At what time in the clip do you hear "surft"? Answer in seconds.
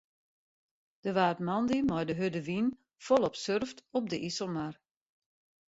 3.43-3.77